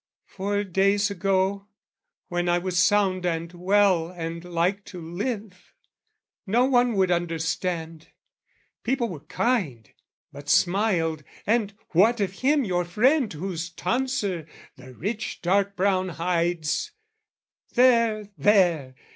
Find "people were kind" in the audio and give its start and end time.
8.83-9.91